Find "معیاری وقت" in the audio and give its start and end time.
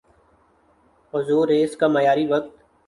1.87-2.51